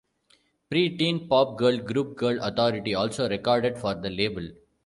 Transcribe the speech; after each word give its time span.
Pre-teen 0.71 1.27
pop 1.27 1.59
girl 1.59 1.77
group 1.77 2.17
Girl 2.17 2.39
Authority 2.41 2.95
also 2.95 3.29
recorded 3.29 3.77
for 3.77 3.93
the 3.93 4.09
label. 4.09 4.49